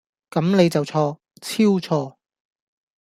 [0.31, 0.95] 咁你就錯，
[1.41, 2.15] 超錯